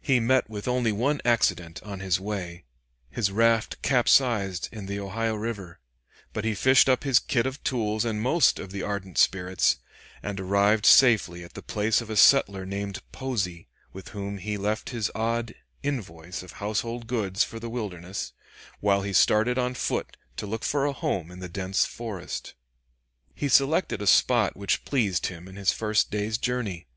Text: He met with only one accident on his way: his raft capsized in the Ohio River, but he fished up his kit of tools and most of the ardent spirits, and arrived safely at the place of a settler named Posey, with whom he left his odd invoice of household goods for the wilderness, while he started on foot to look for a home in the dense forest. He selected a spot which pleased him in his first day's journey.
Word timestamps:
He 0.00 0.18
met 0.18 0.50
with 0.50 0.66
only 0.66 0.90
one 0.90 1.20
accident 1.24 1.80
on 1.84 2.00
his 2.00 2.18
way: 2.18 2.64
his 3.12 3.30
raft 3.30 3.80
capsized 3.80 4.68
in 4.72 4.86
the 4.86 4.98
Ohio 4.98 5.36
River, 5.36 5.78
but 6.32 6.44
he 6.44 6.52
fished 6.52 6.88
up 6.88 7.04
his 7.04 7.20
kit 7.20 7.46
of 7.46 7.62
tools 7.62 8.04
and 8.04 8.20
most 8.20 8.58
of 8.58 8.72
the 8.72 8.82
ardent 8.82 9.18
spirits, 9.18 9.78
and 10.20 10.40
arrived 10.40 10.84
safely 10.84 11.44
at 11.44 11.52
the 11.54 11.62
place 11.62 12.00
of 12.00 12.10
a 12.10 12.16
settler 12.16 12.66
named 12.66 13.02
Posey, 13.12 13.68
with 13.92 14.08
whom 14.08 14.38
he 14.38 14.56
left 14.56 14.90
his 14.90 15.12
odd 15.14 15.54
invoice 15.84 16.42
of 16.42 16.54
household 16.54 17.06
goods 17.06 17.44
for 17.44 17.60
the 17.60 17.70
wilderness, 17.70 18.32
while 18.80 19.02
he 19.02 19.12
started 19.12 19.58
on 19.58 19.74
foot 19.74 20.16
to 20.38 20.44
look 20.44 20.64
for 20.64 20.86
a 20.86 20.92
home 20.92 21.30
in 21.30 21.38
the 21.38 21.48
dense 21.48 21.84
forest. 21.86 22.54
He 23.32 23.48
selected 23.48 24.02
a 24.02 24.08
spot 24.08 24.56
which 24.56 24.84
pleased 24.84 25.26
him 25.26 25.46
in 25.46 25.54
his 25.54 25.72
first 25.72 26.10
day's 26.10 26.36
journey. 26.36 26.88